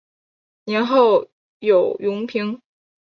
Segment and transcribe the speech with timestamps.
[0.63, 1.27] 年号
[1.59, 2.59] 有永平。